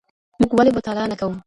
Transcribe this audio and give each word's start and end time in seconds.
موږ 0.39 0.51
ولې 0.57 0.71
مطالعه 0.77 1.07
نه 1.11 1.15
کوو؟ 1.19 1.33